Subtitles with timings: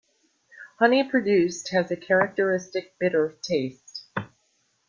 [0.79, 4.07] Honey produced has a characteristic bitter taste.